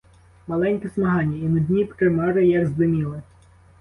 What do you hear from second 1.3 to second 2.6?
і нудні примари